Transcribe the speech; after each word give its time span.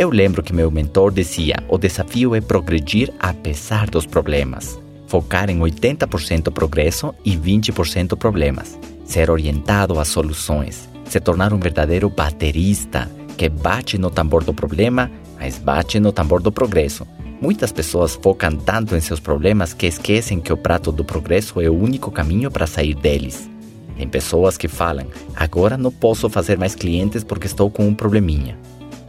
Eu 0.00 0.08
lembro 0.08 0.42
que 0.42 0.54
meu 0.54 0.70
mentor 0.70 1.12
dizia: 1.12 1.56
o 1.68 1.76
desafio 1.76 2.34
é 2.34 2.40
progredir 2.40 3.12
apesar 3.18 3.86
dos 3.86 4.06
problemas. 4.06 4.80
Focar 5.06 5.50
em 5.50 5.58
80% 5.58 6.50
progresso 6.50 7.14
e 7.22 7.36
20% 7.36 8.16
problemas. 8.16 8.78
Ser 9.04 9.30
orientado 9.30 10.00
às 10.00 10.08
soluções. 10.08 10.88
Se 11.04 11.20
tornar 11.20 11.52
um 11.52 11.58
verdadeiro 11.58 12.08
baterista 12.08 13.10
que 13.36 13.46
bate 13.50 13.98
no 13.98 14.08
tambor 14.08 14.42
do 14.42 14.54
problema, 14.54 15.10
mas 15.38 15.58
bate 15.58 16.00
no 16.00 16.12
tambor 16.12 16.40
do 16.40 16.50
progresso. 16.50 17.06
Muitas 17.38 17.70
pessoas 17.70 18.18
focam 18.22 18.56
tanto 18.56 18.96
em 18.96 19.02
seus 19.02 19.20
problemas 19.20 19.74
que 19.74 19.84
esquecem 19.84 20.40
que 20.40 20.50
o 20.50 20.56
prato 20.56 20.90
do 20.90 21.04
progresso 21.04 21.60
é 21.60 21.68
o 21.68 21.78
único 21.78 22.10
caminho 22.10 22.50
para 22.50 22.66
sair 22.66 22.94
deles. 22.94 23.50
Tem 23.98 24.08
pessoas 24.08 24.56
que 24.56 24.66
falam: 24.66 25.08
agora 25.36 25.76
não 25.76 25.92
posso 25.92 26.30
fazer 26.30 26.56
mais 26.56 26.74
clientes 26.74 27.22
porque 27.22 27.46
estou 27.46 27.70
com 27.70 27.86
um 27.86 27.94
probleminha. 27.94 28.56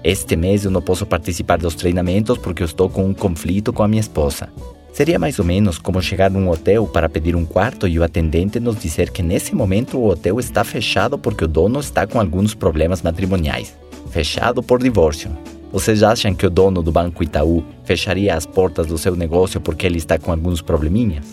Este 0.04 0.36
mês 0.36 0.66
eu 0.66 0.72
não 0.72 0.82
posso 0.82 1.06
participar 1.06 1.60
dos 1.60 1.76
treinamentos 1.76 2.36
porque 2.38 2.64
eu 2.64 2.66
estou 2.66 2.90
com 2.90 3.06
um 3.06 3.14
conflito 3.14 3.72
com 3.72 3.84
a 3.84 3.88
minha 3.88 4.00
esposa. 4.00 4.50
Seria 4.92 5.20
mais 5.20 5.38
ou 5.38 5.46
menos 5.46 5.78
como 5.78 6.02
chegar 6.02 6.32
num 6.32 6.50
hotel 6.50 6.88
para 6.88 7.08
pedir 7.08 7.36
um 7.36 7.46
quarto 7.46 7.88
e 7.88 8.00
o 8.00 8.04
atendente 8.04 8.60
nos 8.60 8.80
dizer 8.80 9.12
que 9.12 9.22
nesse 9.22 9.54
momento 9.54 10.00
o 10.00 10.10
hotel 10.10 10.40
está 10.40 10.64
fechado 10.64 11.20
porque 11.20 11.46
o 11.46 11.48
dono 11.48 11.80
está 11.80 12.08
com 12.08 12.20
alguns 12.20 12.56
problemas 12.56 13.04
matrimoniais. 13.04 13.78
Fechado 14.10 14.64
por 14.64 14.82
divórcio. 14.82 15.30
Vocês 15.72 16.02
acham 16.02 16.34
que 16.34 16.48
o 16.48 16.50
dono 16.50 16.82
do 16.82 16.92
Banco 16.92 17.24
Itaú 17.24 17.64
fecharia 17.84 18.36
as 18.36 18.46
portas 18.46 18.88
do 18.88 18.98
seu 18.98 19.16
negócio 19.16 19.62
porque 19.62 19.86
ele 19.86 20.00
está 20.00 20.18
com 20.18 20.32
alguns 20.32 20.64
probleminhas? 20.64 21.26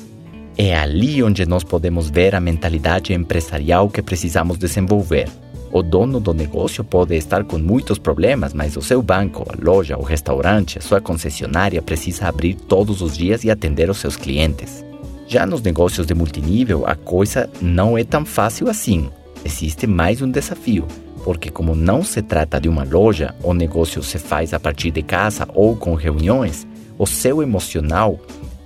É 0.58 0.76
ali 0.76 1.22
onde 1.22 1.46
nós 1.46 1.64
podemos 1.64 2.10
ver 2.10 2.34
a 2.34 2.40
mentalidade 2.40 3.14
empresarial 3.14 3.88
que 3.88 4.02
precisamos 4.02 4.58
desenvolver. 4.58 5.26
O 5.72 5.82
dono 5.82 6.18
do 6.18 6.32
negócio 6.32 6.82
pode 6.82 7.14
estar 7.14 7.44
com 7.44 7.58
muitos 7.58 7.98
problemas, 7.98 8.54
mas 8.54 8.76
o 8.76 8.82
seu 8.82 9.02
banco, 9.02 9.46
a 9.48 9.54
loja, 9.62 9.98
o 9.98 10.02
restaurante, 10.02 10.78
a 10.78 10.80
sua 10.80 11.00
concessionária 11.00 11.82
precisa 11.82 12.26
abrir 12.26 12.54
todos 12.54 13.02
os 13.02 13.16
dias 13.16 13.44
e 13.44 13.50
atender 13.50 13.90
os 13.90 13.98
seus 13.98 14.16
clientes. 14.16 14.84
Já 15.26 15.44
nos 15.44 15.60
negócios 15.60 16.06
de 16.06 16.14
multinível, 16.14 16.86
a 16.86 16.94
coisa 16.94 17.50
não 17.60 17.98
é 17.98 18.04
tão 18.04 18.24
fácil 18.24 18.68
assim. 18.68 19.10
Existe 19.44 19.86
mais 19.86 20.22
um 20.22 20.30
desafio 20.30 20.86
porque 21.28 21.50
como 21.50 21.74
não 21.74 22.02
se 22.02 22.22
trata 22.22 22.58
de 22.58 22.70
uma 22.70 22.84
loja, 22.84 23.34
o 23.42 23.52
negócio 23.52 24.02
se 24.02 24.18
faz 24.18 24.54
a 24.54 24.58
partir 24.58 24.90
de 24.90 25.02
casa 25.02 25.46
ou 25.52 25.76
com 25.76 25.94
reuniões, 25.94 26.66
o 26.96 27.06
seu 27.06 27.42
emocional, 27.42 28.18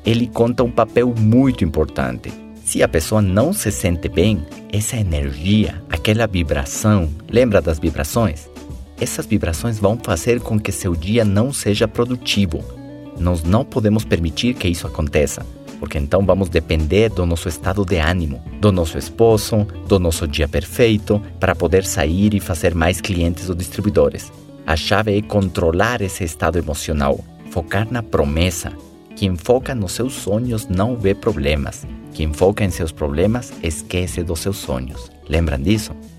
ele 0.06 0.28
conta 0.28 0.62
um 0.62 0.70
papel 0.70 1.12
muito 1.18 1.64
importante. 1.64 2.32
Se 2.64 2.82
a 2.82 2.88
pessoa 2.88 3.20
não 3.20 3.52
se 3.52 3.70
sente 3.70 4.08
bem, 4.08 4.46
essa 4.72 4.96
energia, 4.96 5.82
aquela 5.91 6.27
vibração, 6.27 7.08
lembra 7.28 7.60
das 7.60 7.78
vibrações? 7.78 8.48
Essas 9.00 9.27
vibrações 9.27 9.78
vão 9.78 9.98
fazer 10.02 10.41
com 10.41 10.58
que 10.58 10.72
seu 10.72 10.94
dia 10.94 11.24
não 11.24 11.52
seja 11.52 11.88
produtivo. 11.88 12.62
Nós 13.18 13.42
não 13.42 13.64
podemos 13.64 14.05
permitir 14.05 14.55
que 14.55 14.68
isso 14.68 14.86
aconteça 14.86 15.44
porque 15.83 15.98
então 15.98 16.24
vamos 16.24 16.48
depender 16.48 17.08
do 17.08 17.27
nosso 17.27 17.48
estado 17.48 17.84
de 17.84 17.96
ânimo, 17.96 18.40
do 18.60 18.70
nosso 18.70 18.96
esposo, 18.96 19.66
do 19.88 19.98
nosso 19.98 20.28
dia 20.28 20.46
perfeito, 20.46 21.20
para 21.40 21.56
poder 21.56 21.84
sair 21.84 22.34
e 22.34 22.38
fazer 22.38 22.72
mais 22.72 23.00
clientes 23.00 23.48
ou 23.48 23.55
distribuidores. 23.56 24.33
A 24.64 24.77
chave 24.77 25.18
é 25.18 25.20
controlar 25.20 26.00
esse 26.00 26.22
estado 26.22 26.56
emocional, 26.56 27.18
focar 27.50 27.88
na 27.90 28.00
promessa. 28.00 28.72
Quem 29.16 29.34
foca 29.34 29.74
nos 29.74 29.90
seus 29.90 30.12
sonhos 30.12 30.68
não 30.68 30.94
vê 30.94 31.16
problemas. 31.16 31.84
Quem 32.14 32.32
foca 32.32 32.62
em 32.64 32.70
seus 32.70 32.92
problemas 32.92 33.52
esquece 33.62 34.22
dos 34.22 34.41
seus 34.41 34.58
sonhos. 34.58 35.10
Lembram 35.28 35.58
disso? 35.58 35.92